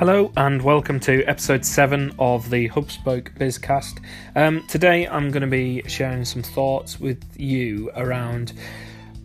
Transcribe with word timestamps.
Hello 0.00 0.32
and 0.38 0.62
welcome 0.62 0.98
to 1.00 1.22
episode 1.24 1.62
7 1.62 2.14
of 2.18 2.48
the 2.48 2.70
Hubspoke 2.70 3.36
Bizcast. 3.36 4.02
Um, 4.34 4.66
today 4.66 5.06
I'm 5.06 5.30
going 5.30 5.42
to 5.42 5.46
be 5.46 5.82
sharing 5.88 6.24
some 6.24 6.42
thoughts 6.42 6.98
with 6.98 7.22
you 7.38 7.90
around 7.94 8.54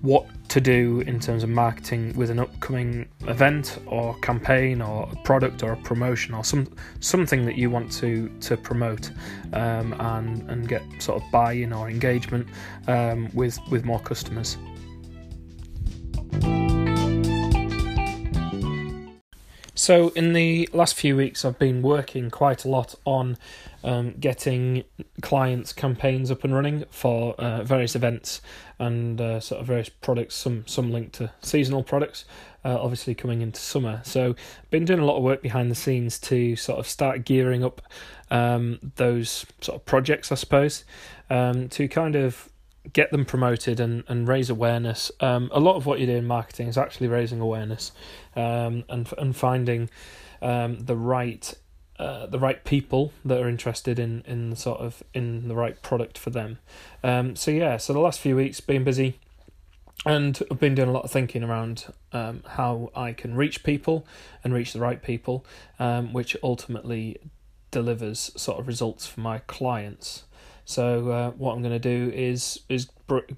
what 0.02 0.28
to 0.50 0.60
do 0.60 1.00
in 1.08 1.22
terms 1.22 1.44
of 1.44 1.50
marketing 1.50 2.12
with 2.18 2.30
an 2.30 2.40
upcoming 2.40 3.08
event 3.22 3.80
or 3.86 4.20
campaign 4.20 4.82
or 4.82 5.10
product 5.24 5.64
or 5.64 5.72
a 5.72 5.78
promotion 5.78 6.34
or 6.34 6.44
some 6.44 6.68
something 7.00 7.46
that 7.46 7.56
you 7.56 7.70
want 7.70 7.90
to 7.94 8.28
to 8.42 8.58
promote 8.58 9.12
um, 9.54 9.94
and 9.94 10.42
and 10.52 10.68
get 10.68 10.84
sort 11.00 11.24
of 11.24 11.32
buy-in 11.32 11.72
or 11.72 11.90
engagement 11.90 12.46
um, 12.90 13.30
with 13.34 13.58
with 13.72 13.86
more 13.86 14.02
customers. 14.02 14.58
So, 19.86 20.08
in 20.16 20.34
the 20.34 20.68
last 20.74 20.96
few 20.96 21.16
weeks, 21.16 21.46
I've 21.46 21.60
been 21.60 21.84
working 21.84 22.32
quite 22.32 22.66
a 22.66 22.68
lot 22.68 22.96
on 23.06 23.38
um, 23.84 24.16
getting 24.20 24.84
clients' 25.22 25.74
campaigns 25.74 26.32
up 26.32 26.44
and 26.44 26.56
running 26.56 26.86
for 26.90 27.36
uh, 27.36 27.62
various 27.62 27.96
events 27.96 28.42
and 28.80 29.22
uh, 29.22 29.40
sort 29.40 29.62
of 29.62 29.68
various 29.68 29.90
products. 29.90 30.34
Some 30.34 30.66
some 30.66 30.92
linked 30.92 31.14
to 31.18 31.32
seasonal 31.44 31.84
products, 31.84 32.26
uh, 32.64 32.82
obviously 32.82 33.14
coming 33.14 33.44
into 33.44 33.60
summer. 33.62 34.02
So, 34.04 34.36
been 34.72 34.86
doing 34.86 35.02
a 35.02 35.06
lot 35.06 35.18
of 35.18 35.24
work 35.24 35.44
behind 35.44 35.70
the 35.70 35.76
scenes 35.76 36.18
to 36.22 36.56
sort 36.56 36.80
of 36.80 36.88
start 36.88 37.24
gearing 37.24 37.64
up 37.64 37.84
um, 38.32 38.92
those 38.96 39.46
sort 39.62 39.76
of 39.80 39.86
projects, 39.86 40.32
I 40.32 40.36
suppose, 40.36 40.84
um, 41.30 41.70
to 41.70 41.88
kind 41.88 42.16
of 42.16 42.50
get 42.94 43.12
them 43.12 43.26
promoted 43.26 43.80
and, 43.80 44.04
and 44.08 44.28
raise 44.28 44.50
awareness. 44.50 45.12
Um, 45.20 45.50
a 45.54 45.60
lot 45.60 45.76
of 45.76 45.86
what 45.86 46.00
you 46.00 46.06
do 46.06 46.16
in 46.16 46.26
marketing 46.26 46.68
is 46.68 46.78
actually 46.78 47.08
raising 47.08 47.40
awareness 47.40 47.92
um, 48.36 48.84
and 48.90 49.12
and 49.18 49.36
finding 49.36 49.90
um, 50.42 50.80
the 50.80 50.96
right 50.96 51.54
uh, 51.98 52.26
the 52.26 52.40
right 52.40 52.64
people 52.64 53.14
that 53.24 53.42
are 53.42 53.48
interested 53.48 54.00
in 54.00 54.24
in 54.28 54.56
sort 54.56 54.80
of 54.80 55.04
in 55.14 55.48
the 55.48 55.56
right 55.56 55.82
product 55.82 56.18
for 56.18 56.30
them. 56.30 56.60
Um, 57.04 57.36
so 57.36 57.52
yeah, 57.52 57.78
so 57.78 57.94
the 57.94 58.00
last 58.00 58.20
few 58.20 58.36
weeks 58.36 58.60
been 58.60 58.84
busy. 58.84 59.20
And 60.08 60.40
I've 60.52 60.60
been 60.60 60.76
doing 60.76 60.90
a 60.90 60.92
lot 60.92 61.04
of 61.04 61.10
thinking 61.10 61.44
around 61.44 61.86
um, 62.12 62.44
how 62.46 62.92
I 62.96 63.14
can 63.14 63.34
reach 63.34 63.64
people 63.64 64.06
and 64.44 64.54
reach 64.54 64.72
the 64.72 64.80
right 64.80 65.02
people, 65.02 65.44
um, 65.80 66.14
which 66.14 66.38
ultimately 66.44 67.18
delivers 67.72 68.32
sort 68.38 68.60
of 68.60 68.68
results 68.68 69.08
for 69.08 69.22
my 69.22 69.40
clients. 69.40 70.26
So 70.66 71.10
uh, 71.10 71.32
what 71.32 71.54
I'm 71.54 71.62
going 71.62 71.80
to 71.80 71.80
do 71.80 72.12
is 72.14 72.60
is 72.70 72.90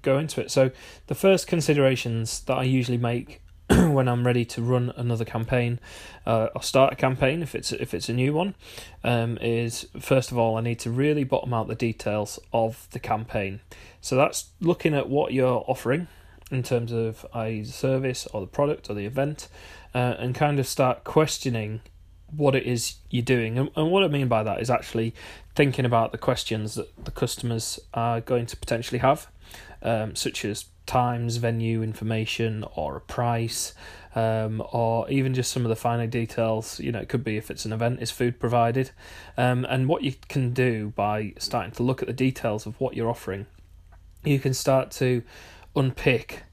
go 0.02 0.18
into 0.18 0.40
it. 0.40 0.50
So 0.50 0.70
the 1.06 1.14
first 1.14 1.46
considerations 1.46 2.40
that 2.40 2.56
I 2.56 2.64
usually 2.64 2.98
make 2.98 3.42
when 3.68 4.08
I'm 4.08 4.26
ready 4.26 4.46
to 4.46 4.62
run 4.62 4.92
another 4.96 5.26
campaign 5.26 5.78
uh, 6.26 6.48
or 6.54 6.62
start 6.62 6.94
a 6.94 6.96
campaign 6.96 7.42
if 7.42 7.54
it's 7.54 7.70
if 7.70 7.92
it's 7.92 8.08
a 8.08 8.14
new 8.14 8.32
one 8.32 8.54
um, 9.04 9.36
is 9.42 9.86
first 10.00 10.32
of 10.32 10.38
all 10.38 10.56
I 10.56 10.62
need 10.62 10.78
to 10.80 10.90
really 10.90 11.24
bottom 11.24 11.52
out 11.52 11.68
the 11.68 11.74
details 11.74 12.38
of 12.52 12.88
the 12.92 12.98
campaign. 12.98 13.60
So 14.00 14.16
that's 14.16 14.50
looking 14.60 14.94
at 14.94 15.08
what 15.08 15.32
you're 15.34 15.64
offering 15.66 16.08
in 16.50 16.62
terms 16.62 16.92
of 16.92 17.26
a 17.34 17.62
service 17.64 18.26
or 18.32 18.40
the 18.40 18.46
product 18.46 18.88
or 18.88 18.94
the 18.94 19.04
event, 19.04 19.48
uh, 19.94 20.14
and 20.18 20.34
kind 20.34 20.58
of 20.58 20.66
start 20.66 21.04
questioning 21.04 21.82
what 22.36 22.54
it 22.54 22.64
is 22.64 22.96
you're 23.10 23.22
doing. 23.22 23.58
And, 23.58 23.70
and 23.76 23.90
what 23.90 24.04
I 24.04 24.08
mean 24.08 24.28
by 24.28 24.42
that 24.42 24.60
is 24.60 24.70
actually 24.70 25.14
thinking 25.54 25.84
about 25.84 26.12
the 26.12 26.18
questions 26.18 26.74
that 26.74 27.04
the 27.04 27.10
customers 27.10 27.80
are 27.94 28.20
going 28.20 28.46
to 28.46 28.56
potentially 28.56 28.98
have, 28.98 29.28
um, 29.82 30.14
such 30.14 30.44
as 30.44 30.66
times, 30.86 31.36
venue 31.36 31.82
information, 31.82 32.64
or 32.74 32.96
a 32.96 33.00
price, 33.00 33.74
um, 34.14 34.62
or 34.72 35.08
even 35.10 35.34
just 35.34 35.52
some 35.52 35.64
of 35.64 35.68
the 35.68 35.76
finer 35.76 36.06
details. 36.06 36.80
You 36.80 36.92
know, 36.92 37.00
it 37.00 37.08
could 37.08 37.24
be 37.24 37.36
if 37.36 37.50
it's 37.50 37.64
an 37.64 37.72
event, 37.72 38.00
is 38.00 38.10
food 38.10 38.40
provided? 38.40 38.90
Um, 39.36 39.66
and 39.68 39.88
what 39.88 40.02
you 40.02 40.14
can 40.28 40.52
do 40.52 40.92
by 40.96 41.34
starting 41.38 41.72
to 41.72 41.82
look 41.82 42.02
at 42.02 42.08
the 42.08 42.14
details 42.14 42.66
of 42.66 42.80
what 42.80 42.94
you're 42.94 43.10
offering, 43.10 43.46
you 44.24 44.38
can 44.38 44.54
start 44.54 44.90
to 44.92 45.22
unpick 45.76 46.44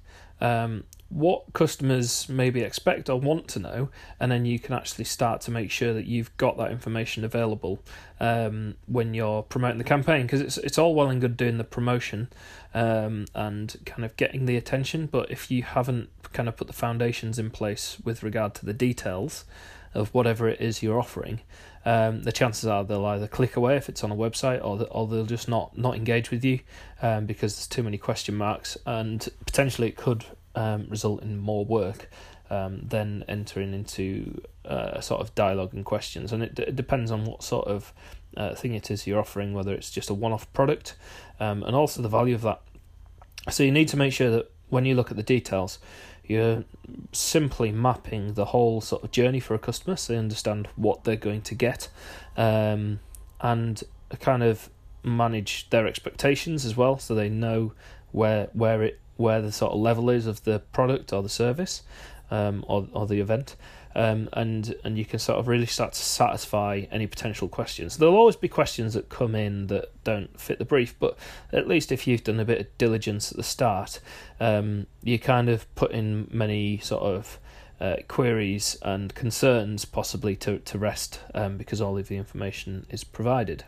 um, 0.41 0.83
what 1.15 1.53
customers 1.53 2.27
maybe 2.27 2.59
expect 2.59 3.09
or 3.09 3.17
want 3.17 3.47
to 3.47 3.57
know, 3.57 3.89
and 4.19 4.29
then 4.29 4.45
you 4.45 4.59
can 4.59 4.75
actually 4.75 5.05
start 5.05 5.39
to 5.39 5.49
make 5.49 5.71
sure 5.71 5.93
that 5.93 6.05
you've 6.05 6.35
got 6.35 6.57
that 6.57 6.71
information 6.71 7.23
available 7.23 7.79
um, 8.19 8.75
when 8.85 9.13
you're 9.13 9.41
promoting 9.41 9.77
the 9.77 9.85
campaign. 9.85 10.23
Because 10.23 10.41
it's 10.41 10.57
it's 10.57 10.77
all 10.77 10.93
well 10.93 11.09
and 11.09 11.21
good 11.21 11.37
doing 11.37 11.57
the 11.57 11.63
promotion 11.63 12.27
um, 12.73 13.27
and 13.33 13.77
kind 13.85 14.03
of 14.03 14.17
getting 14.17 14.45
the 14.45 14.57
attention, 14.57 15.05
but 15.05 15.31
if 15.31 15.49
you 15.49 15.63
haven't 15.63 16.09
kind 16.33 16.49
of 16.49 16.57
put 16.57 16.67
the 16.67 16.73
foundations 16.73 17.39
in 17.39 17.49
place 17.49 17.97
with 18.03 18.21
regard 18.21 18.53
to 18.55 18.65
the 18.65 18.73
details 18.73 19.45
of 19.93 20.13
whatever 20.13 20.49
it 20.49 20.59
is 20.59 20.83
you're 20.83 20.99
offering, 20.99 21.39
um, 21.85 22.23
the 22.23 22.33
chances 22.33 22.65
are 22.65 22.83
they'll 22.83 23.05
either 23.05 23.27
click 23.27 23.55
away 23.55 23.77
if 23.77 23.87
it's 23.87 24.03
on 24.03 24.11
a 24.11 24.15
website, 24.15 24.61
or 24.61 24.75
the, 24.75 24.85
or 24.87 25.07
they'll 25.07 25.25
just 25.25 25.47
not 25.47 25.77
not 25.77 25.95
engage 25.95 26.29
with 26.29 26.43
you 26.43 26.59
um, 27.01 27.25
because 27.25 27.55
there's 27.55 27.67
too 27.67 27.83
many 27.83 27.97
question 27.97 28.35
marks, 28.35 28.77
and 28.85 29.29
potentially 29.45 29.87
it 29.87 29.95
could 29.95 30.25
um, 30.55 30.87
result 30.89 31.21
in 31.21 31.37
more 31.37 31.65
work 31.65 32.09
um, 32.49 32.81
than 32.87 33.23
entering 33.27 33.73
into 33.73 34.41
uh, 34.65 34.91
a 34.93 35.01
sort 35.01 35.21
of 35.21 35.33
dialogue 35.35 35.73
and 35.73 35.85
questions. 35.85 36.31
And 36.31 36.43
it, 36.43 36.55
d- 36.55 36.63
it 36.63 36.75
depends 36.75 37.11
on 37.11 37.25
what 37.25 37.43
sort 37.43 37.67
of 37.67 37.93
uh, 38.37 38.55
thing 38.55 38.73
it 38.73 38.91
is 38.91 39.07
you're 39.07 39.19
offering, 39.19 39.53
whether 39.53 39.73
it's 39.73 39.91
just 39.91 40.09
a 40.09 40.13
one 40.13 40.31
off 40.31 40.51
product, 40.53 40.95
um, 41.39 41.63
and 41.63 41.75
also 41.75 42.01
the 42.01 42.09
value 42.09 42.35
of 42.35 42.41
that. 42.41 42.61
So 43.49 43.63
you 43.63 43.71
need 43.71 43.87
to 43.89 43.97
make 43.97 44.13
sure 44.13 44.31
that 44.31 44.51
when 44.69 44.85
you 44.85 44.95
look 44.95 45.11
at 45.11 45.17
the 45.17 45.23
details, 45.23 45.79
you're 46.27 46.63
simply 47.11 47.71
mapping 47.71 48.33
the 48.33 48.45
whole 48.45 48.81
sort 48.81 49.03
of 49.03 49.11
journey 49.11 49.39
for 49.39 49.53
a 49.53 49.59
customer 49.59 49.95
so 49.95 50.13
they 50.13 50.19
understand 50.19 50.67
what 50.75 51.03
they're 51.03 51.15
going 51.15 51.41
to 51.41 51.55
get 51.55 51.87
um, 52.37 52.99
and 53.41 53.83
kind 54.19 54.43
of 54.43 54.69
manage 55.03 55.69
their 55.69 55.85
expectations 55.85 56.65
as 56.65 56.75
well 56.75 56.97
so 56.97 57.13
they 57.13 57.29
know 57.29 57.73
where 58.11 58.49
where 58.53 58.81
it 58.81 58.99
where 59.17 59.41
the 59.41 59.51
sort 59.51 59.73
of 59.73 59.79
level 59.79 60.09
is 60.09 60.27
of 60.27 60.43
the 60.43 60.59
product 60.71 61.13
or 61.13 61.23
the 61.23 61.29
service 61.29 61.83
um, 62.31 62.65
or 62.67 62.87
or 62.93 63.07
the 63.07 63.19
event, 63.19 63.55
um, 63.95 64.29
and 64.33 64.75
and 64.83 64.97
you 64.97 65.05
can 65.05 65.19
sort 65.19 65.39
of 65.39 65.47
really 65.47 65.65
start 65.65 65.93
to 65.93 65.99
satisfy 65.99 66.83
any 66.91 67.07
potential 67.07 67.47
questions. 67.47 67.97
There'll 67.97 68.15
always 68.15 68.35
be 68.35 68.47
questions 68.47 68.93
that 68.93 69.09
come 69.09 69.35
in 69.35 69.67
that 69.67 69.91
don't 70.03 70.39
fit 70.39 70.59
the 70.59 70.65
brief, 70.65 70.95
but 70.99 71.17
at 71.51 71.67
least 71.67 71.91
if 71.91 72.07
you've 72.07 72.23
done 72.23 72.39
a 72.39 72.45
bit 72.45 72.59
of 72.59 72.77
diligence 72.77 73.31
at 73.31 73.37
the 73.37 73.43
start, 73.43 73.99
um, 74.39 74.87
you 75.03 75.19
kind 75.19 75.49
of 75.49 75.73
put 75.75 75.91
in 75.91 76.27
many 76.31 76.79
sort 76.79 77.03
of 77.03 77.39
uh, 77.79 77.97
queries 78.07 78.77
and 78.81 79.13
concerns 79.15 79.85
possibly 79.85 80.35
to 80.35 80.59
to 80.59 80.77
rest 80.77 81.19
um, 81.33 81.57
because 81.57 81.81
all 81.81 81.97
of 81.97 82.07
the 82.07 82.17
information 82.17 82.85
is 82.89 83.03
provided. 83.03 83.65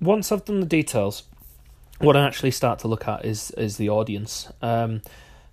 Once 0.00 0.30
I've 0.30 0.44
done 0.44 0.60
the 0.60 0.66
details, 0.66 1.22
what 1.98 2.16
I 2.16 2.26
actually 2.26 2.50
start 2.50 2.78
to 2.80 2.88
look 2.88 3.08
at 3.08 3.24
is 3.24 3.50
is 3.52 3.76
the 3.76 3.88
audience. 3.88 4.50
Um, 4.62 5.02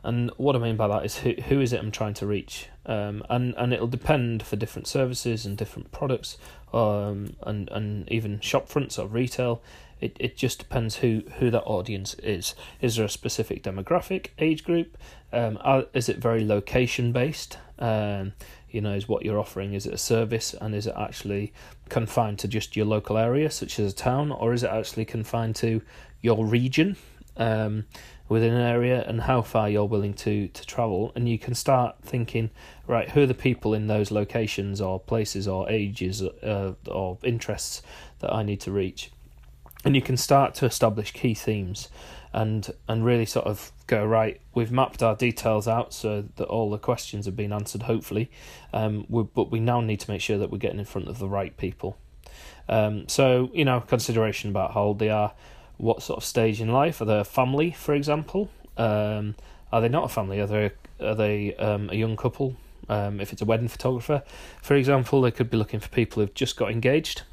and 0.04 0.32
what 0.36 0.56
I 0.56 0.60
mean 0.60 0.76
by 0.76 0.88
that 0.90 1.06
is 1.06 1.20
who 1.20 1.34
who 1.48 1.62
is 1.62 1.72
it 1.74 1.80
I'm 1.80 1.92
trying 1.92 2.14
to 2.16 2.28
reach, 2.28 2.68
um, 2.86 3.24
and 3.30 3.54
and 3.58 3.74
it'll 3.74 3.88
depend 3.88 4.44
for 4.44 4.56
different 4.56 4.88
services 4.88 5.46
and 5.46 5.58
different 5.58 5.92
products, 5.92 6.38
um, 6.74 7.36
and 7.42 7.70
and 7.72 8.12
even 8.12 8.40
shop 8.42 8.68
fronts 8.68 9.00
or 9.00 9.08
retail. 9.08 9.62
It 10.02 10.18
it 10.20 10.36
just 10.36 10.60
depends 10.60 10.98
who 10.98 11.24
who 11.40 11.50
that 11.52 11.64
audience 11.64 12.16
is. 12.16 12.56
Is 12.82 12.98
there 12.98 13.06
a 13.06 13.10
specific 13.10 13.64
demographic, 13.64 14.28
age 14.40 14.66
group? 14.66 14.98
Um, 15.32 15.58
is 15.94 16.10
it 16.10 16.18
very 16.18 16.46
location 16.46 17.14
based? 17.14 17.58
Um, 17.80 18.34
you 18.74 18.82
know, 18.82 18.94
is 18.94 19.08
what 19.08 19.24
you're 19.24 19.40
offering. 19.40 19.74
Is 19.74 19.86
it 19.86 19.94
a 19.94 19.98
service 19.98 20.54
and 20.60 20.74
is 20.74 20.88
it 20.88 20.96
actually 20.98 21.54
confined 21.90 22.40
to 22.40 22.48
just 22.48 22.76
your 22.76 22.88
local 22.88 23.18
area, 23.18 23.50
such 23.52 23.80
as 23.80 23.94
a 23.94 23.96
town, 23.96 24.32
or 24.32 24.52
is 24.52 24.64
it 24.64 24.70
actually 24.70 25.06
confined 25.06 25.56
to 25.58 25.82
your 26.22 26.46
region 26.46 26.98
um, 27.38 27.86
within 28.28 28.54
an 28.54 28.62
area 28.62 29.04
and 29.08 29.22
how 29.22 29.44
far 29.44 29.70
you're 29.70 29.86
willing 29.86 30.14
to 30.16 30.48
to 30.48 30.66
travel, 30.66 31.12
and 31.16 31.30
you 31.30 31.38
can 31.38 31.54
start 31.54 31.98
thinking, 32.02 32.50
right, 32.88 33.12
who 33.12 33.22
are 33.22 33.28
the 33.28 33.34
people 33.36 33.76
in 33.76 33.88
those 33.88 34.10
locations 34.10 34.82
or 34.82 35.00
places 35.00 35.48
or 35.48 35.70
ages 35.70 36.24
uh, 36.24 36.74
or 36.88 37.20
interests 37.24 37.84
that 38.20 38.34
I 38.34 38.42
need 38.42 38.62
to 38.62 38.72
reach, 38.72 39.12
and 39.86 39.96
you 39.96 40.02
can 40.02 40.18
start 40.18 40.56
to 40.56 40.66
establish 40.66 41.12
key 41.12 41.36
themes, 41.36 41.90
and 42.34 42.72
and 42.88 43.06
really 43.06 43.26
sort 43.26 43.46
of 43.46 43.72
go 43.88 44.06
right. 44.06 44.42
We've 44.54 44.72
mapped 44.72 45.02
our 45.04 45.16
details 45.16 45.68
out 45.68 45.94
so 45.94 46.26
that 46.36 46.46
all 46.46 46.70
the 46.70 46.78
questions 46.78 47.26
have 47.26 47.36
been 47.36 47.54
answered, 47.54 47.84
hopefully, 47.84 48.30
um, 48.74 49.06
but 49.10 49.52
we 49.52 49.60
now 49.60 49.82
need 49.82 50.00
to 50.02 50.12
make 50.12 50.22
sure 50.22 50.38
that 50.38 50.52
we're 50.52 50.58
getting 50.58 50.80
in 50.80 50.86
front 50.86 51.08
of 51.08 51.20
the 51.20 51.30
right 51.30 51.56
people. 51.56 51.98
Um, 52.68 53.08
so 53.08 53.50
you 53.54 53.66
know, 53.66 53.82
consideration 53.82 54.50
about 54.50 54.74
how 54.74 54.84
old 54.84 55.00
they 55.00 55.10
are 55.10 55.34
what 55.78 56.02
sort 56.02 56.18
of 56.18 56.24
stage 56.24 56.62
in 56.62 56.72
life 56.72 57.02
are 57.02 57.06
they 57.06 57.20
a 57.20 57.24
family, 57.24 57.72
for 57.72 57.94
example? 57.94 58.50
Um, 58.78 59.36
are 59.72 59.82
they 59.82 59.90
not 59.90 60.06
a 60.06 60.08
family? 60.08 60.40
Are 60.40 60.48
they 60.48 60.72
are 61.00 61.16
they 61.16 61.56
um, 61.56 61.90
a 61.90 61.96
young 61.96 62.16
couple? 62.16 62.56
Um, 62.90 63.22
if 63.22 63.32
it's 63.32 63.42
a 63.42 63.46
wedding 63.46 63.70
photographer, 63.70 64.24
for 64.62 64.76
example, 64.76 65.22
they 65.22 65.32
could 65.32 65.50
be 65.50 65.58
looking 65.58 65.80
for 65.80 65.90
people 65.90 66.22
who've 66.22 66.34
just 66.34 66.58
got 66.58 66.70
engaged. 66.70 67.24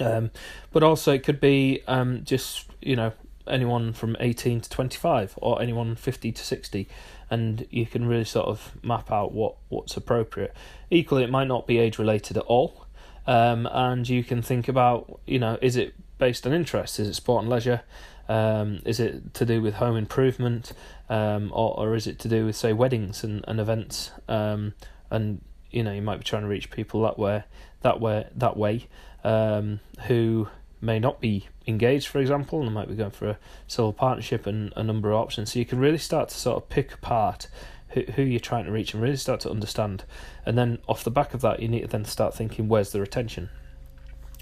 Um, 0.00 0.30
but 0.72 0.82
also 0.82 1.12
it 1.12 1.24
could 1.24 1.40
be 1.40 1.82
um, 1.86 2.22
just 2.24 2.66
you 2.80 2.96
know 2.96 3.12
anyone 3.50 3.92
from 3.92 4.16
18 4.20 4.62
to 4.62 4.70
25 4.70 5.34
or 5.36 5.60
anyone 5.60 5.96
50 5.96 6.32
to 6.32 6.44
60 6.44 6.88
and 7.30 7.66
you 7.70 7.86
can 7.86 8.06
really 8.06 8.24
sort 8.24 8.46
of 8.46 8.72
map 8.82 9.10
out 9.12 9.32
what 9.32 9.56
what's 9.68 9.96
appropriate. 9.96 10.54
Equally 10.90 11.24
it 11.24 11.30
might 11.30 11.48
not 11.48 11.66
be 11.66 11.78
age 11.78 11.98
related 11.98 12.36
at 12.36 12.44
all 12.44 12.86
um, 13.26 13.68
and 13.70 14.08
you 14.08 14.24
can 14.24 14.42
think 14.42 14.68
about 14.68 15.20
you 15.26 15.38
know 15.38 15.58
is 15.60 15.76
it 15.76 15.94
based 16.18 16.46
on 16.46 16.52
interest? 16.52 16.98
Is 16.98 17.08
it 17.08 17.14
sport 17.14 17.42
and 17.42 17.50
leisure? 17.50 17.82
Um, 18.28 18.80
is 18.84 19.00
it 19.00 19.32
to 19.34 19.46
do 19.46 19.62
with 19.62 19.74
home 19.74 19.96
improvement? 19.96 20.72
Um, 21.08 21.50
or, 21.54 21.78
or 21.78 21.94
is 21.94 22.06
it 22.06 22.18
to 22.20 22.28
do 22.28 22.44
with 22.44 22.56
say 22.56 22.72
weddings 22.72 23.24
and, 23.24 23.44
and 23.48 23.58
events? 23.58 24.10
Um, 24.28 24.74
and 25.10 25.40
you 25.70 25.82
know 25.82 25.92
you 25.92 26.02
might 26.02 26.18
be 26.18 26.24
trying 26.24 26.42
to 26.42 26.48
reach 26.48 26.70
people 26.70 27.02
that 27.02 27.18
way 27.18 27.44
that 27.82 28.00
way 28.00 28.26
that 28.34 28.56
way 28.56 28.86
um, 29.24 29.80
who 30.06 30.48
may 30.80 30.98
not 30.98 31.20
be 31.20 31.48
engaged, 31.66 32.08
for 32.08 32.18
example, 32.18 32.62
and 32.62 32.72
might 32.72 32.88
be 32.88 32.94
going 32.94 33.10
for 33.10 33.28
a 33.28 33.38
civil 33.66 33.92
partnership 33.92 34.46
and 34.46 34.72
a 34.76 34.82
number 34.82 35.10
of 35.10 35.16
options. 35.16 35.52
So 35.52 35.58
you 35.58 35.64
can 35.64 35.78
really 35.78 35.98
start 35.98 36.28
to 36.30 36.36
sort 36.36 36.62
of 36.62 36.68
pick 36.68 36.94
apart 36.94 37.48
who, 37.88 38.02
who 38.14 38.22
you're 38.22 38.40
trying 38.40 38.64
to 38.64 38.72
reach 38.72 38.94
and 38.94 39.02
really 39.02 39.16
start 39.16 39.40
to 39.40 39.50
understand. 39.50 40.04
And 40.46 40.56
then 40.56 40.78
off 40.88 41.04
the 41.04 41.10
back 41.10 41.34
of 41.34 41.40
that, 41.42 41.60
you 41.60 41.68
need 41.68 41.82
to 41.82 41.88
then 41.88 42.04
start 42.04 42.34
thinking, 42.34 42.68
where's 42.68 42.92
the 42.92 43.00
retention? 43.00 43.50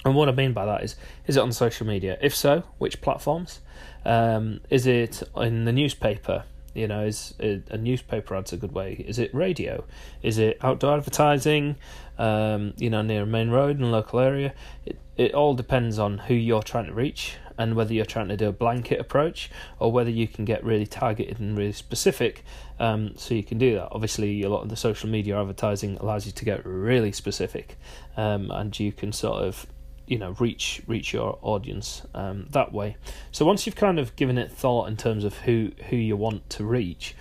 And 0.05 0.15
what 0.15 0.29
I 0.29 0.33
mean 0.33 0.53
by 0.53 0.67
that 0.67 0.85
is, 0.85 0.97
is 1.27 1.37
it 1.37 1.41
on 1.41 1.53
social 1.53 1.87
media? 1.87 2.19
If 2.21 2.35
so, 2.35 2.63
which 2.79 3.01
platforms? 3.01 3.61
Um, 4.05 4.61
is 4.71 4.87
it 4.87 5.23
in 5.37 5.65
the 5.65 5.73
newspaper? 5.73 6.45
You 6.77 6.87
know, 6.87 7.05
is 7.05 7.35
a 7.39 7.77
newspaper 7.77 8.35
ad's 8.37 8.53
a 8.53 8.57
good 8.57 8.73
way? 8.73 9.05
Is 9.07 9.19
it 9.19 9.35
radio? 9.35 9.85
Is 10.23 10.39
it 10.39 10.59
outdoor 10.63 10.97
advertising? 10.97 11.77
Um, 12.19 12.75
you 12.77 12.91
know, 12.91 13.03
near 13.03 13.23
a 13.23 13.27
main 13.27 13.51
road 13.51 13.79
in 13.79 13.83
a 13.83 13.91
local 13.91 14.21
area. 14.21 14.55
It 14.85 14.99
it 15.17 15.35
all 15.35 15.55
depends 15.55 15.99
on 15.99 16.19
who 16.19 16.35
you're 16.35 16.63
trying 16.63 16.87
to 16.87 16.93
reach 16.93 17.37
and 17.59 17.75
whether 17.75 17.95
you're 17.95 18.05
trying 18.05 18.29
to 18.29 18.37
do 18.37 18.49
a 18.49 18.53
blanket 18.53 19.01
approach 19.01 19.51
or 19.79 19.91
whether 19.91 20.11
you 20.11 20.29
can 20.29 20.45
get 20.45 20.63
really 20.63 20.87
targeted 20.87 21.41
and 21.41 21.57
really 21.57 21.73
specific. 21.73 22.45
Um, 22.79 23.17
so 23.17 23.35
you 23.35 23.43
can 23.43 23.57
do 23.59 23.77
that. 23.77 23.89
Obviously, 23.93 24.43
a 24.43 24.49
lot 24.51 24.63
of 24.63 24.69
the 24.69 24.77
social 24.77 25.09
media 25.09 25.41
advertising 25.41 25.97
allows 25.97 26.27
you 26.27 26.33
to 26.33 26.45
get 26.45 26.65
really 26.67 27.13
specific, 27.13 27.79
um, 28.17 28.51
and 28.51 28.79
you 28.79 28.93
can 28.93 29.13
sort 29.13 29.43
of 29.43 29.67
you 30.07 30.19
know 30.19 30.37
reach 30.39 30.83
reach 30.87 31.13
your 31.13 31.39
audience 31.43 32.03
um, 32.15 32.47
that 32.51 32.73
way. 32.73 32.97
So 33.33 33.45
once 33.45 33.67
you've 33.67 33.77
kind 33.77 33.99
of 33.99 34.15
given 34.17 34.39
it 34.39 34.53
thought 34.53 34.89
in 34.89 34.97
terms 34.97 35.25
of 35.25 35.39
who 35.39 35.73
who 35.89 35.97
you 35.97 36.17
want 36.17 36.49
to 36.51 36.65
reach, 36.65 37.15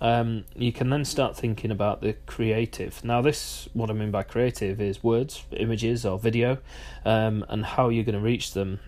um, 0.00 0.44
you 0.54 0.72
can 0.72 0.90
then 0.90 1.04
start 1.04 1.36
thinking 1.36 1.70
about 1.70 2.00
the 2.00 2.14
creative. 2.26 3.04
Now, 3.04 3.20
this 3.20 3.68
what 3.72 3.90
I 3.90 3.92
mean 3.92 4.10
by 4.10 4.22
creative 4.22 4.80
is 4.80 5.02
words, 5.02 5.44
images, 5.52 6.06
or 6.06 6.18
video, 6.18 6.58
um, 7.04 7.44
and 7.48 7.64
how 7.64 7.88
you're 7.88 8.04
going 8.04 8.14
to 8.14 8.20
reach 8.20 8.54
them 8.54 8.80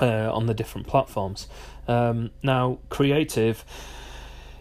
uh, 0.00 0.30
on 0.32 0.46
the 0.46 0.54
different 0.54 0.86
platforms. 0.86 1.48
Um, 1.88 2.30
now, 2.42 2.78
creative. 2.88 3.64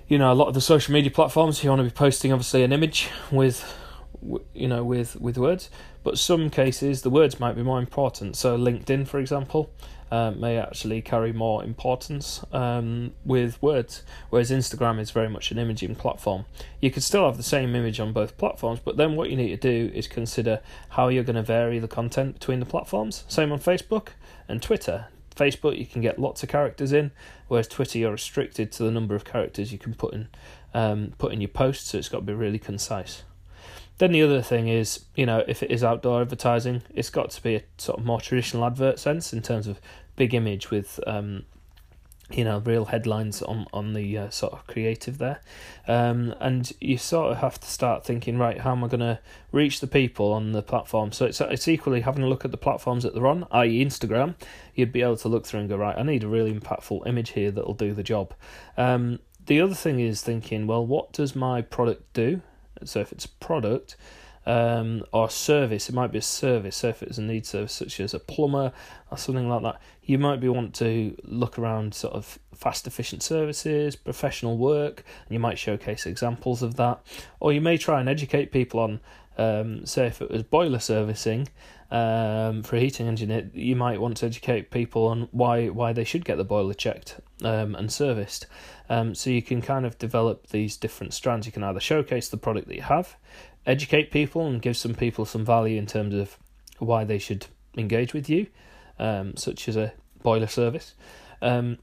You 0.08 0.20
know, 0.20 0.32
a 0.32 0.36
lot 0.36 0.48
of 0.48 0.54
the 0.54 0.62
social 0.62 0.94
media 0.94 1.10
platforms 1.10 1.64
you 1.64 1.72
want 1.72 1.80
to 1.80 1.84
be 1.84 1.90
posting 1.90 2.32
obviously 2.32 2.62
an 2.62 2.72
image 2.72 3.10
with 3.32 3.76
you 4.54 4.68
know 4.68 4.84
with 4.84 5.16
with 5.20 5.38
words. 5.38 5.70
But 6.04 6.18
some 6.18 6.50
cases 6.50 7.02
the 7.02 7.10
words 7.10 7.40
might 7.40 7.56
be 7.56 7.64
more 7.64 7.80
important. 7.80 8.36
So 8.36 8.58
linkedin 8.58 9.08
for 9.08 9.20
example 9.20 9.72
uh, 10.12 10.32
may 10.32 10.58
actually 10.58 11.02
carry 11.02 11.34
more 11.34 11.64
importance 11.64 12.44
um, 12.52 13.12
with 13.26 13.62
words 13.62 14.04
whereas 14.30 14.52
instagram 14.52 15.00
is 15.00 15.12
very 15.12 15.30
much 15.30 15.52
an 15.52 15.58
imaging 15.58 15.96
platform. 15.96 16.46
You 16.80 16.92
could 16.92 17.04
still 17.04 17.26
have 17.26 17.38
the 17.38 17.44
same 17.44 17.76
image 17.76 18.00
on 18.00 18.14
both 18.14 18.38
platforms 18.38 18.80
but 18.84 18.98
then 18.98 19.16
what 19.16 19.30
you 19.30 19.36
need 19.36 19.50
to 19.50 19.58
do 19.58 19.92
is 19.94 20.08
consider 20.08 20.62
how 20.90 21.08
you're 21.08 21.24
going 21.24 21.36
to 21.36 21.44
vary 21.44 21.80
the 21.80 21.88
content 21.88 22.36
between 22.36 22.60
the 22.60 22.66
platforms. 22.66 23.24
Same 23.28 23.52
on 23.52 23.60
facebook 23.60 24.10
and 24.48 24.62
twitter. 24.62 25.08
Facebook 25.36 25.78
you 25.78 25.86
can 25.86 26.02
get 26.02 26.18
lots 26.18 26.44
of 26.44 26.50
characters 26.50 26.94
in 26.94 27.12
whereas 27.48 27.68
twitter 27.68 27.98
you're 27.98 28.12
restricted 28.12 28.72
to 28.72 28.84
the 28.84 28.92
number 28.92 29.16
of 29.16 29.26
characters 29.26 29.72
you 29.72 29.78
can 29.78 29.94
put 29.94 30.14
in 30.14 30.28
um, 30.74 31.14
put 31.18 31.34
in 31.34 31.42
your 31.42 31.50
post 31.50 31.88
so 31.88 31.98
it's 31.98 32.10
got 32.10 32.20
to 32.20 32.24
be 32.24 32.34
really 32.34 32.60
concise 32.60 33.24
then 33.98 34.12
the 34.12 34.22
other 34.22 34.42
thing 34.42 34.68
is, 34.68 35.06
you 35.16 35.26
know, 35.26 35.44
if 35.48 35.64
it 35.64 35.72
is 35.72 35.84
outdoor 35.84 36.22
advertising, 36.22 36.82
it's 36.94 37.10
got 37.10 37.30
to 37.32 37.42
be 37.42 37.56
a 37.56 37.64
sort 37.78 38.00
of 38.00 38.06
more 38.06 38.20
traditional 38.20 38.66
advert 38.66 39.00
sense 39.00 39.32
in 39.32 39.42
terms 39.42 39.68
of 39.68 39.80
big 40.16 40.34
image 40.34 40.70
with, 40.70 41.00
um, 41.08 41.44
you 42.30 42.44
know, 42.44 42.58
real 42.60 42.86
headlines 42.86 43.42
on 43.42 43.68
on 43.72 43.94
the 43.94 44.18
uh, 44.18 44.30
sort 44.30 44.52
of 44.52 44.68
creative 44.68 45.18
there, 45.18 45.42
um, 45.88 46.34
and 46.40 46.74
you 46.82 46.98
sort 46.98 47.32
of 47.32 47.38
have 47.38 47.60
to 47.60 47.68
start 47.68 48.04
thinking, 48.04 48.38
right, 48.38 48.60
how 48.62 48.72
am 48.72 48.84
I 48.84 48.88
going 48.88 49.00
to 49.00 49.20
reach 49.52 49.80
the 49.80 49.88
people 49.88 50.34
on 50.34 50.52
the 50.52 50.64
platform? 50.64 51.12
So 51.12 51.26
it's 51.26 51.40
it's 51.40 51.68
equally 51.68 52.02
having 52.02 52.24
a 52.24 52.28
look 52.28 52.44
at 52.44 52.52
the 52.52 52.58
platforms 52.58 53.04
that 53.04 53.14
they're 53.14 53.28
on, 53.28 53.48
i.e., 53.52 53.86
Instagram. 53.86 54.36
You'd 54.74 54.92
be 54.92 55.04
able 55.04 55.18
to 55.18 55.28
look 55.30 55.46
through 55.46 55.62
and 55.62 55.70
go, 55.70 55.78
right, 55.78 55.98
I 55.98 56.04
need 56.04 56.24
a 56.24 56.28
really 56.28 56.54
impactful 56.54 57.08
image 57.08 57.30
here 57.30 57.52
that'll 57.52 57.76
do 57.76 57.94
the 57.94 58.04
job. 58.04 58.34
Um, 58.76 59.20
the 59.46 59.62
other 59.62 59.76
thing 59.76 60.00
is 60.00 60.22
thinking, 60.22 60.68
well, 60.68 60.86
what 60.86 61.14
does 61.14 61.36
my 61.36 61.62
product 61.62 62.12
do? 62.14 62.42
So 62.84 63.00
if 63.00 63.12
it's 63.12 63.26
a 63.26 63.30
product 63.30 63.96
um, 64.46 65.04
or 65.12 65.30
service, 65.30 65.90
it 65.90 65.96
might 65.96 66.12
be 66.12 66.20
a 66.20 66.22
service. 66.22 66.78
So 66.78 66.90
if 66.90 67.02
it's 67.02 67.18
a 67.18 67.22
need 67.22 67.46
service 67.46 67.74
such 67.74 68.00
as 68.00 68.14
a 68.14 68.20
plumber 68.20 68.72
or 69.12 69.18
something 69.18 69.50
like 69.50 69.64
that, 69.64 69.82
you 70.04 70.20
might 70.20 70.40
be 70.40 70.50
want 70.50 70.76
to 70.76 71.16
look 71.24 71.58
around 71.58 71.94
sort 71.94 72.14
of 72.14 72.38
fast, 72.54 72.86
efficient 72.86 73.24
services, 73.24 73.96
professional 73.96 74.58
work, 74.58 75.04
and 75.26 75.34
you 75.34 75.40
might 75.40 75.58
showcase 75.58 76.06
examples 76.06 76.62
of 76.62 76.76
that. 76.76 77.02
Or 77.40 77.54
you 77.54 77.62
may 77.62 77.78
try 77.78 78.00
and 78.00 78.08
educate 78.08 78.52
people 78.52 78.80
on, 78.80 79.00
um, 79.38 79.86
say, 79.86 80.08
if 80.08 80.22
it 80.22 80.30
was 80.30 80.44
boiler 80.44 80.80
servicing. 80.80 81.48
Um, 81.92 82.64
for 82.64 82.78
a 82.78 82.80
heating 82.80 83.08
engineer, 83.08 83.50
you 83.54 83.76
might 83.76 84.02
want 84.02 84.18
to 84.18 84.26
educate 84.26 84.72
people 84.72 85.08
on 85.08 85.30
why 85.32 85.70
why 85.70 85.94
they 85.94 86.04
should 86.04 86.26
get 86.26 86.38
the 86.38 86.44
boiler 86.44 86.74
checked 86.74 87.20
um, 87.44 87.76
and 87.76 87.94
serviced. 87.94 88.48
Um, 88.90 89.16
so 89.16 89.30
you 89.30 89.42
can 89.42 89.62
kind 89.62 89.86
of 89.86 89.98
develop 89.98 90.48
these 90.48 90.78
different 90.78 91.14
strands. 91.14 91.46
You 91.46 91.52
can 91.52 91.64
either 91.64 91.80
showcase 91.80 92.30
the 92.30 92.38
product 92.38 92.68
that 92.68 92.76
you 92.76 92.84
have, 92.84 93.16
educate 93.66 94.12
people, 94.12 94.46
and 94.46 94.62
give 94.62 94.78
some 94.78 94.94
people 94.94 95.26
some 95.26 95.46
value 95.46 95.78
in 95.78 95.88
terms 95.88 96.14
of 96.14 96.38
why 96.80 97.04
they 97.04 97.18
should 97.18 97.48
engage 97.78 98.14
with 98.14 98.30
you, 98.30 98.48
um, 99.00 99.36
such 99.36 99.68
as 99.68 99.76
a 99.76 99.94
boiler 100.22 100.48
service. 100.48 100.94
Um, 101.42 101.78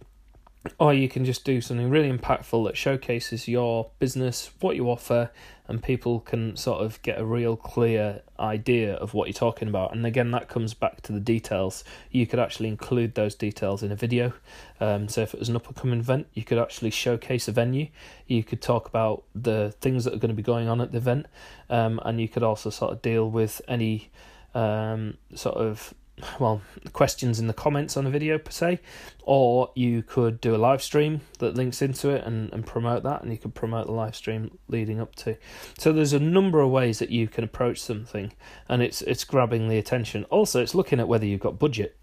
or 0.79 0.95
you 0.95 1.09
can 1.09 1.25
just 1.25 1.45
do 1.45 1.61
something 1.61 1.91
really 1.91 2.11
impactful 2.11 2.65
that 2.67 2.77
showcases 2.77 3.49
your 3.49 3.91
business, 3.99 4.51
what 4.61 4.77
you 4.77 4.89
offer, 4.89 5.31
and 5.67 5.83
people 5.83 6.21
can 6.21 6.57
sort 6.57 6.85
of 6.85 7.01
get 7.03 7.19
a 7.19 7.25
real 7.25 7.57
clear 7.57 8.23
idea 8.39 8.95
of 8.95 9.13
what 9.13 9.27
you're 9.27 9.33
talking 9.33 9.69
about. 9.69 9.93
And 9.93 10.07
again, 10.07 10.31
that 10.33 10.49
comes 10.49 10.75
back 10.75 11.01
to 11.03 11.13
the 11.13 11.19
details. 11.19 11.83
You 12.11 12.27
could 12.27 12.39
actually 12.39 12.69
include 12.69 13.15
those 13.15 13.35
details 13.35 13.83
in 13.83 13.91
a 13.91 13.97
video. 13.97 14.35
Um, 14.81 15.09
so 15.09 15.23
if 15.23 15.35
it 15.35 15.41
was 15.41 15.49
an 15.49 15.57
up 15.57 15.67
and 15.67 15.77
coming 15.77 15.99
event, 15.99 16.29
you 16.33 16.45
could 16.45 16.59
actually 16.59 16.91
showcase 16.91 17.49
a 17.49 17.53
venue. 17.53 17.89
You 18.27 18.45
could 18.45 18.63
talk 18.63 18.87
about 18.87 19.25
the 19.35 19.75
things 19.81 20.05
that 20.05 20.15
are 20.15 20.19
going 20.19 20.29
to 20.31 20.35
be 20.35 20.43
going 20.43 20.69
on 20.69 20.81
at 20.81 20.93
the 20.93 20.99
event, 20.99 21.27
um, 21.71 22.01
and 22.05 22.21
you 22.21 22.29
could 22.29 22.43
also 22.43 22.71
sort 22.71 22.93
of 22.93 23.03
deal 23.03 23.29
with 23.29 23.61
any 23.67 24.11
um, 24.55 25.17
sort 25.35 25.57
of 25.57 25.95
well 26.39 26.61
questions 26.93 27.41
in 27.41 27.47
the 27.47 27.55
comments 27.55 27.97
on 27.97 28.05
the 28.05 28.11
video 28.11 28.39
per 28.39 28.51
se 28.51 28.79
or 29.23 29.71
you 29.75 30.03
could 30.03 30.41
do 30.41 30.55
a 30.55 30.59
live 30.59 30.83
stream 30.83 31.21
that 31.39 31.55
links 31.55 31.81
into 31.81 32.11
it 32.11 32.25
and, 32.25 32.53
and 32.53 32.67
promote 32.67 33.03
that 33.03 33.23
and 33.23 33.33
you 33.33 33.39
could 33.39 33.55
promote 33.55 33.87
the 33.87 33.93
live 33.93 34.15
stream 34.17 34.59
leading 34.69 35.01
up 35.01 35.15
to. 35.15 35.37
So 35.79 35.93
there's 35.93 36.13
a 36.13 36.21
number 36.21 36.61
of 36.61 36.71
ways 36.71 36.99
that 36.99 37.11
you 37.11 37.29
can 37.29 37.45
approach 37.45 37.81
something 37.81 38.33
and 38.69 38.83
it's 38.83 39.03
it's 39.03 39.25
grabbing 39.25 39.69
the 39.69 39.79
attention. 39.79 40.25
Also 40.25 40.61
it's 40.61 40.75
looking 40.75 41.01
at 41.01 41.09
whether 41.09 41.25
you've 41.25 41.41
got 41.41 41.59
budget 41.59 41.97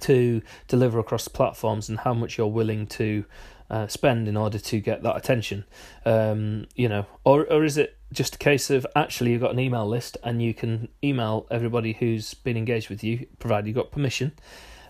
to 0.00 0.42
deliver 0.66 0.98
across 0.98 1.28
platforms 1.28 1.88
and 1.88 2.00
how 2.00 2.14
much 2.14 2.36
you're 2.36 2.46
willing 2.48 2.86
to 2.88 3.24
uh, 3.70 3.86
spend 3.86 4.26
in 4.28 4.36
order 4.36 4.58
to 4.58 4.80
get 4.80 5.02
that 5.02 5.16
attention. 5.16 5.64
Um, 6.04 6.66
you 6.74 6.88
know 6.88 7.06
or 7.24 7.44
or 7.50 7.64
is 7.64 7.78
it 7.78 7.96
just 8.14 8.36
a 8.36 8.38
case 8.38 8.70
of 8.70 8.86
actually 8.96 9.32
you've 9.32 9.42
got 9.42 9.52
an 9.52 9.58
email 9.58 9.86
list 9.86 10.16
and 10.22 10.40
you 10.40 10.54
can 10.54 10.88
email 11.02 11.46
everybody 11.50 11.92
who's 11.94 12.34
been 12.34 12.56
engaged 12.56 12.88
with 12.88 13.04
you, 13.04 13.26
provided 13.38 13.66
you've 13.66 13.76
got 13.76 13.90
permission 13.90 14.32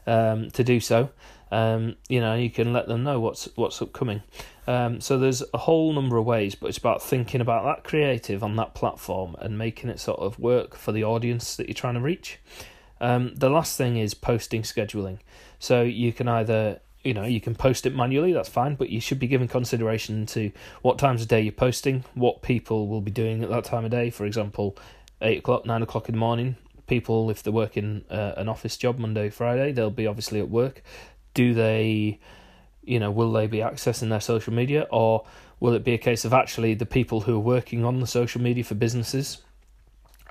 um, 0.06 0.50
to 0.50 0.62
do 0.62 0.78
so. 0.80 1.10
Um, 1.50 1.96
you 2.08 2.20
know, 2.20 2.34
you 2.34 2.50
can 2.50 2.72
let 2.72 2.88
them 2.88 3.04
know 3.04 3.20
what's 3.20 3.48
what's 3.54 3.80
upcoming. 3.80 4.22
Um, 4.66 5.00
so 5.00 5.18
there's 5.18 5.42
a 5.52 5.58
whole 5.58 5.92
number 5.92 6.16
of 6.16 6.24
ways, 6.24 6.54
but 6.54 6.68
it's 6.68 6.78
about 6.78 7.02
thinking 7.02 7.40
about 7.40 7.64
that 7.64 7.84
creative 7.84 8.42
on 8.42 8.56
that 8.56 8.74
platform 8.74 9.36
and 9.38 9.58
making 9.58 9.90
it 9.90 10.00
sort 10.00 10.20
of 10.20 10.38
work 10.38 10.74
for 10.74 10.92
the 10.92 11.04
audience 11.04 11.56
that 11.56 11.68
you're 11.68 11.74
trying 11.74 11.94
to 11.94 12.00
reach. 12.00 12.38
Um, 13.00 13.34
the 13.34 13.50
last 13.50 13.76
thing 13.76 13.96
is 13.96 14.14
posting 14.14 14.62
scheduling. 14.62 15.18
So 15.58 15.82
you 15.82 16.12
can 16.12 16.28
either 16.28 16.80
you 17.04 17.12
know 17.12 17.24
you 17.24 17.40
can 17.40 17.54
post 17.54 17.86
it 17.86 17.94
manually 17.94 18.32
that's 18.32 18.48
fine 18.48 18.74
but 18.74 18.88
you 18.88 19.00
should 19.00 19.18
be 19.18 19.26
giving 19.26 19.46
consideration 19.46 20.26
to 20.26 20.50
what 20.82 20.98
times 20.98 21.22
of 21.22 21.28
day 21.28 21.40
you're 21.42 21.52
posting 21.52 22.02
what 22.14 22.42
people 22.42 22.88
will 22.88 23.02
be 23.02 23.10
doing 23.10 23.44
at 23.44 23.50
that 23.50 23.64
time 23.64 23.84
of 23.84 23.90
day. 23.90 24.10
For 24.10 24.24
example 24.24 24.76
8 25.20 25.38
o'clock 25.38 25.66
9 25.66 25.82
o'clock 25.82 26.08
in 26.08 26.14
the 26.14 26.18
morning 26.18 26.56
people 26.86 27.30
if 27.30 27.42
they're 27.42 27.52
working 27.52 28.04
uh, 28.10 28.32
an 28.36 28.48
office 28.48 28.76
job 28.76 28.98
monday 28.98 29.30
friday 29.30 29.72
they'll 29.72 29.90
be 29.90 30.06
obviously 30.06 30.40
at 30.40 30.48
work. 30.48 30.82
Do 31.34 31.54
they 31.54 32.18
you 32.82 32.98
know 32.98 33.10
will 33.10 33.32
they 33.32 33.46
be 33.46 33.58
accessing 33.58 34.08
their 34.08 34.20
social 34.20 34.52
media 34.52 34.86
or 34.90 35.24
will 35.60 35.74
it 35.74 35.84
be 35.84 35.94
a 35.94 35.98
case 35.98 36.24
of 36.24 36.32
actually 36.32 36.74
the 36.74 36.86
people 36.86 37.22
who 37.22 37.36
are 37.36 37.40
working 37.40 37.84
on 37.84 38.00
the 38.00 38.06
social 38.06 38.40
media 38.40 38.64
for 38.64 38.74
businesses 38.74 39.38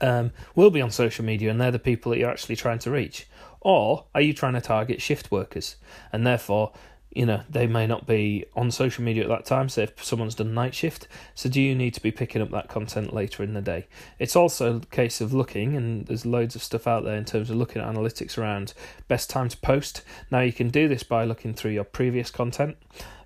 um, 0.01 0.31
will 0.55 0.69
be 0.69 0.81
on 0.81 0.91
social 0.91 1.23
media 1.23 1.49
and 1.49 1.61
they're 1.61 1.71
the 1.71 1.79
people 1.79 2.11
that 2.11 2.19
you're 2.19 2.29
actually 2.29 2.55
trying 2.55 2.79
to 2.79 2.91
reach 2.91 3.27
or 3.63 4.05
are 4.13 4.21
you 4.21 4.33
trying 4.33 4.53
to 4.53 4.61
target 4.61 5.01
shift 5.01 5.31
workers? 5.31 5.77
And 6.11 6.27
therefore, 6.27 6.73
you 7.15 7.25
know 7.25 7.41
they 7.49 7.67
may 7.67 7.85
not 7.85 8.07
be 8.07 8.45
on 8.55 8.71
social 8.71 9.03
media 9.03 9.23
at 9.23 9.29
that 9.29 9.45
time 9.45 9.69
so 9.69 9.81
if 9.81 10.03
someone's 10.03 10.35
done 10.35 10.53
night 10.53 10.73
shift 10.73 11.07
so 11.35 11.47
do 11.47 11.61
you 11.61 11.75
need 11.75 11.93
to 11.93 12.01
be 12.01 12.11
picking 12.11 12.41
up 12.41 12.49
that 12.51 12.69
content 12.69 13.13
later 13.13 13.43
in 13.43 13.53
the 13.53 13.61
day? 13.61 13.87
It's 14.19 14.35
also 14.35 14.77
a 14.77 14.79
case 14.79 15.21
of 15.21 15.33
looking 15.33 15.75
and 15.75 16.07
there's 16.07 16.25
loads 16.25 16.55
of 16.55 16.63
stuff 16.63 16.87
out 16.87 17.03
there 17.03 17.15
in 17.15 17.25
terms 17.25 17.49
of 17.49 17.55
looking 17.55 17.81
at 17.81 17.87
analytics 17.87 18.37
around 18.37 18.73
best 19.07 19.29
time 19.29 19.49
to 19.49 19.57
post. 19.57 20.01
Now 20.31 20.39
you 20.39 20.53
can 20.53 20.69
do 20.69 20.87
this 20.87 21.03
by 21.03 21.23
looking 21.25 21.53
through 21.53 21.71
your 21.71 21.83
previous 21.83 22.31
content 22.31 22.77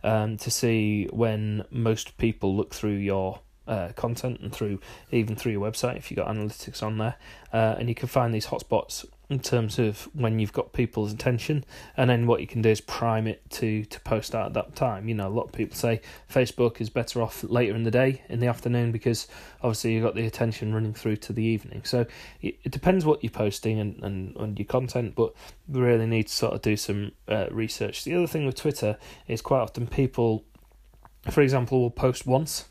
um, 0.03 0.37
to 0.37 0.51
see 0.51 1.07
when 1.11 1.63
most 1.71 2.17
people 2.17 2.55
look 2.55 2.73
through 2.73 2.97
your 2.97 3.39
uh, 3.67 3.89
content 3.95 4.39
and 4.39 4.53
through 4.53 4.79
even 5.11 5.35
through 5.35 5.51
your 5.51 5.61
website 5.61 5.97
if 5.97 6.09
you've 6.09 6.17
got 6.17 6.27
analytics 6.27 6.83
on 6.83 6.97
there. 6.97 7.15
Uh, 7.53 7.75
and 7.77 7.89
you 7.89 7.95
can 7.95 8.07
find 8.07 8.33
these 8.33 8.47
hotspots 8.47 9.05
in 9.29 9.39
terms 9.39 9.77
of 9.77 10.07
when 10.13 10.39
you've 10.39 10.53
got 10.53 10.71
people's 10.71 11.11
attention 11.11 11.65
and 11.97 12.09
then 12.09 12.27
what 12.27 12.39
you 12.39 12.47
can 12.47 12.61
do 12.61 12.69
is 12.69 12.79
prime 12.79 13.27
it 13.27 13.41
to 13.49 13.83
to 13.85 13.99
post 14.01 14.33
out 14.33 14.47
at 14.47 14.53
that 14.53 14.75
time. 14.75 15.09
You 15.09 15.15
know 15.15 15.27
a 15.27 15.29
lot 15.29 15.47
of 15.47 15.51
people 15.51 15.75
say 15.75 16.01
facebook 16.31 16.79
is 16.79 16.89
better 16.89 17.21
off 17.21 17.43
later 17.43 17.75
in 17.75 17.83
the 17.83 17.91
day 17.91 18.21
in 18.29 18.39
the 18.39 18.47
afternoon 18.47 18.91
because 18.91 19.27
obviously 19.61 19.93
you've 19.93 20.03
got 20.03 20.15
the 20.15 20.25
attention 20.25 20.73
running 20.73 20.93
through 20.93 21.17
to 21.17 21.33
the 21.33 21.43
evening. 21.43 21.81
So 21.83 22.05
it, 22.41 22.57
it 22.63 22.71
depends 22.71 23.05
what 23.05 23.21
you're 23.21 23.31
posting 23.31 23.79
and, 23.79 24.01
and, 24.01 24.35
and 24.37 24.57
your 24.57 24.65
content 24.65 25.15
but 25.15 25.33
we 25.67 25.81
really 25.81 26.07
need 26.07 26.27
to 26.27 26.33
sort 26.33 26.53
of 26.53 26.61
do 26.61 26.77
some 26.77 27.11
uh, 27.27 27.47
research. 27.51 28.05
The 28.05 28.15
other 28.15 28.27
thing 28.27 28.45
with 28.45 28.55
twitter 28.55 28.97
is 29.27 29.41
quite 29.41 29.59
often 29.59 29.87
people 29.87 30.45
for 31.29 31.41
example 31.41 31.81
will 31.81 31.91
post 31.91 32.25
once. 32.25 32.65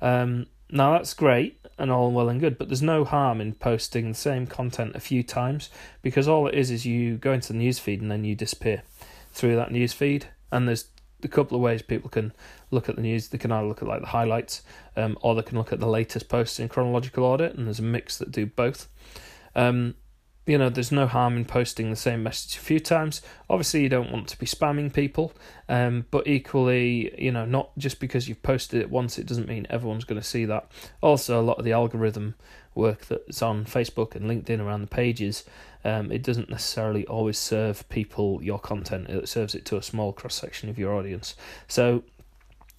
Um, 0.00 0.46
now 0.70 0.92
that's 0.92 1.14
great 1.14 1.65
and 1.78 1.90
all 1.90 2.10
well 2.10 2.28
and 2.28 2.40
good, 2.40 2.58
but 2.58 2.68
there's 2.68 2.82
no 2.82 3.04
harm 3.04 3.40
in 3.40 3.54
posting 3.54 4.08
the 4.08 4.14
same 4.14 4.46
content 4.46 4.96
a 4.96 5.00
few 5.00 5.22
times 5.22 5.68
because 6.02 6.26
all 6.26 6.46
it 6.46 6.54
is 6.54 6.70
is 6.70 6.86
you 6.86 7.16
go 7.16 7.32
into 7.32 7.52
the 7.52 7.58
newsfeed 7.58 8.00
and 8.00 8.10
then 8.10 8.24
you 8.24 8.34
disappear 8.34 8.82
through 9.32 9.56
that 9.56 9.70
newsfeed. 9.70 10.24
And 10.50 10.66
there's 10.66 10.86
a 11.22 11.28
couple 11.28 11.56
of 11.56 11.62
ways 11.62 11.82
people 11.82 12.08
can 12.08 12.32
look 12.70 12.88
at 12.88 12.96
the 12.96 13.02
news. 13.02 13.28
They 13.28 13.38
can 13.38 13.52
either 13.52 13.66
look 13.66 13.82
at 13.82 13.88
like 13.88 14.00
the 14.00 14.08
highlights, 14.08 14.62
um, 14.96 15.18
or 15.20 15.34
they 15.34 15.42
can 15.42 15.58
look 15.58 15.72
at 15.72 15.80
the 15.80 15.86
latest 15.86 16.28
posts 16.28 16.58
in 16.58 16.68
chronological 16.68 17.24
order, 17.24 17.46
and 17.46 17.66
there's 17.66 17.78
a 17.78 17.82
mix 17.82 18.18
that 18.18 18.30
do 18.30 18.46
both. 18.46 18.88
Um, 19.54 19.94
you 20.46 20.56
know, 20.56 20.70
there's 20.70 20.92
no 20.92 21.06
harm 21.06 21.36
in 21.36 21.44
posting 21.44 21.90
the 21.90 21.96
same 21.96 22.22
message 22.22 22.56
a 22.56 22.60
few 22.60 22.78
times. 22.78 23.20
Obviously, 23.50 23.82
you 23.82 23.88
don't 23.88 24.12
want 24.12 24.28
to 24.28 24.38
be 24.38 24.46
spamming 24.46 24.92
people, 24.92 25.32
um, 25.68 26.06
but 26.12 26.26
equally, 26.26 27.12
you 27.22 27.32
know, 27.32 27.44
not 27.44 27.76
just 27.76 27.98
because 27.98 28.28
you've 28.28 28.42
posted 28.42 28.80
it 28.80 28.88
once, 28.88 29.18
it 29.18 29.26
doesn't 29.26 29.48
mean 29.48 29.66
everyone's 29.68 30.04
going 30.04 30.20
to 30.20 30.26
see 30.26 30.44
that. 30.44 30.70
Also, 31.00 31.40
a 31.40 31.42
lot 31.42 31.58
of 31.58 31.64
the 31.64 31.72
algorithm 31.72 32.36
work 32.76 33.06
that's 33.06 33.42
on 33.42 33.64
Facebook 33.64 34.14
and 34.14 34.30
LinkedIn 34.30 34.60
around 34.60 34.82
the 34.82 34.86
pages, 34.86 35.44
um, 35.84 36.12
it 36.12 36.22
doesn't 36.22 36.48
necessarily 36.48 37.04
always 37.06 37.38
serve 37.38 37.88
people 37.88 38.40
your 38.42 38.60
content. 38.60 39.08
It 39.08 39.28
serves 39.28 39.54
it 39.54 39.64
to 39.66 39.76
a 39.76 39.82
small 39.82 40.12
cross 40.12 40.34
section 40.34 40.68
of 40.68 40.78
your 40.78 40.94
audience. 40.94 41.34
So 41.66 42.04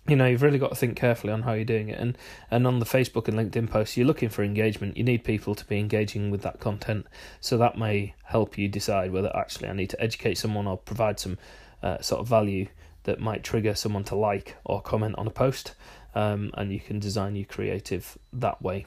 you 0.07 0.15
know 0.15 0.25
you've 0.25 0.41
really 0.41 0.59
got 0.59 0.69
to 0.69 0.75
think 0.75 0.95
carefully 0.95 1.33
on 1.33 1.43
how 1.43 1.53
you're 1.53 1.65
doing 1.65 1.89
it. 1.89 1.99
And 1.99 2.17
and 2.49 2.65
on 2.65 2.79
the 2.79 2.85
facebook 2.85 3.27
and 3.27 3.37
linkedin 3.37 3.69
posts 3.69 3.97
you're 3.97 4.07
looking 4.07 4.29
for 4.29 4.43
engagement. 4.43 4.97
You 4.97 5.03
need 5.03 5.23
people 5.23 5.55
to 5.55 5.65
be 5.65 5.79
engaging 5.79 6.31
with 6.31 6.41
that 6.41 6.59
content. 6.59 7.07
So 7.39 7.57
that 7.57 7.77
may 7.77 8.15
help 8.23 8.57
you 8.57 8.67
decide 8.67 9.11
whether 9.11 9.35
actually 9.35 9.69
i 9.69 9.73
need 9.73 9.89
to 9.91 10.01
educate 10.01 10.37
someone 10.37 10.67
or 10.67 10.77
provide 10.77 11.19
some 11.19 11.37
uh, 11.83 12.01
sort 12.01 12.21
of 12.21 12.27
value 12.27 12.67
that 13.03 13.19
might 13.19 13.43
trigger 13.43 13.73
someone 13.73 14.03
to 14.03 14.15
like 14.15 14.57
or 14.65 14.81
comment 14.81 15.15
on 15.17 15.27
a 15.27 15.31
post. 15.31 15.75
Um, 16.15 16.51
and 16.55 16.71
you 16.71 16.79
can 16.79 16.99
design 16.99 17.35
your 17.35 17.45
creative 17.45 18.17
that 18.33 18.61
way. 18.61 18.85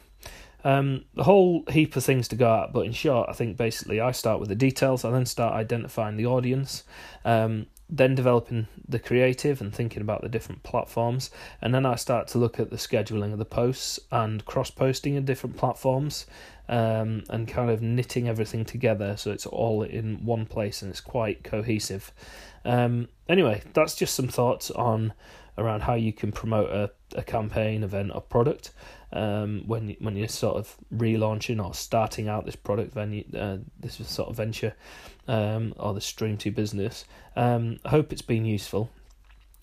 Um, 0.62 1.04
the 1.14 1.24
whole 1.24 1.64
heap 1.70 1.96
of 1.96 2.04
things 2.04 2.28
to 2.28 2.36
go 2.36 2.64
at, 2.64 2.72
but 2.72 2.84
in 2.84 2.92
short, 2.92 3.28
I 3.30 3.32
think 3.32 3.56
basically 3.56 4.00
I 4.00 4.12
start 4.12 4.40
with 4.40 4.48
the 4.48 4.54
details, 4.54 5.04
I 5.04 5.10
then 5.10 5.26
start 5.26 5.54
identifying 5.54 6.16
the 6.16 6.26
audience, 6.26 6.84
um, 7.24 7.66
then 7.90 8.14
developing 8.14 8.68
the 8.88 8.98
creative 8.98 9.60
and 9.60 9.74
thinking 9.74 10.00
about 10.00 10.22
the 10.22 10.28
different 10.28 10.62
platforms. 10.62 11.30
And 11.60 11.74
then 11.74 11.84
i 11.84 11.96
start 11.96 12.28
to 12.28 12.38
look 12.38 12.60
at 12.60 12.70
the 12.70 12.76
scheduling 12.76 13.32
of 13.32 13.38
the 13.38 13.44
posts 13.44 13.98
and 14.10 14.44
cross 14.44 14.70
posting 14.70 15.14
in 15.14 15.24
different 15.24 15.56
platforms 15.56 16.26
um, 16.70 17.22
and 17.28 17.46
kind 17.46 17.68
of 17.68 17.82
knitting 17.82 18.28
everything 18.28 18.64
together 18.64 19.16
so 19.16 19.30
it's 19.30 19.44
all 19.44 19.82
in 19.82 20.24
one 20.24 20.46
place 20.46 20.80
and 20.80 20.90
it's 20.90 21.00
quite 21.00 21.44
cohesive 21.44 22.12
um, 22.64 23.08
anyway 23.28 23.60
that's 23.74 23.94
just 23.94 24.14
some 24.14 24.28
thoughts 24.28 24.70
on 24.70 25.12
around 25.58 25.82
how 25.82 25.94
you 25.94 26.12
can 26.12 26.32
promote 26.32 26.70
a, 26.70 26.90
a 27.14 27.22
campaign 27.22 27.82
event 27.82 28.10
or 28.14 28.20
product 28.22 28.70
um, 29.12 29.64
when 29.66 29.96
when 30.00 30.16
you're 30.16 30.28
sort 30.28 30.56
of 30.56 30.76
relaunching 30.94 31.64
or 31.64 31.74
starting 31.74 32.28
out 32.28 32.46
this 32.46 32.56
product 32.56 32.94
venue, 32.94 33.24
uh, 33.36 33.58
this 33.78 33.96
sort 34.08 34.28
of 34.28 34.36
venture, 34.36 34.74
um, 35.28 35.74
or 35.78 35.94
the 35.94 36.00
stream 36.00 36.36
to 36.38 36.50
business. 36.50 37.04
Um, 37.36 37.78
I 37.84 37.90
hope 37.90 38.12
it's 38.12 38.22
been 38.22 38.44
useful. 38.44 38.90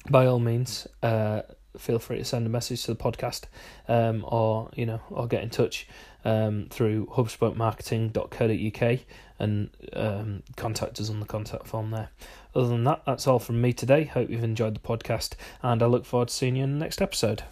By 0.10 0.26
all 0.26 0.40
means, 0.40 0.88
uh, 1.02 1.42
feel 1.80 2.00
free 2.00 2.18
to 2.18 2.26
send 2.26 2.46
a 2.46 2.50
message 2.50 2.84
to 2.84 2.94
the 2.94 3.02
podcast, 3.02 3.44
um, 3.88 4.26
or 4.28 4.70
you 4.76 4.86
know, 4.86 5.02
or 5.10 5.28
get 5.28 5.44
in 5.44 5.50
touch 5.50 5.88
um, 6.26 6.68
through 6.70 7.08
hubspotmarketing.co.uk 7.08 9.00
and 9.40 9.70
um, 9.94 10.44
contact 10.56 11.00
us 11.00 11.10
on 11.10 11.20
the 11.20 11.26
contact 11.26 11.68
form 11.68 11.92
there. 11.92 12.10
Other 12.56 12.70
than 12.70 12.84
that, 12.86 13.04
that's 13.06 13.28
all 13.28 13.40
from 13.40 13.62
me 13.62 13.74
today. 13.74 14.06
Hope 14.06 14.30
you've 14.30 14.44
enjoyed 14.44 14.76
the 14.76 14.80
podcast, 14.80 15.34
and 15.62 15.84
I 15.84 15.86
look 15.86 16.06
forward 16.06 16.30
to 16.30 16.34
seeing 16.34 16.56
you 16.56 16.64
in 16.64 16.74
the 16.74 16.80
next 16.80 17.02
episode. 17.02 17.44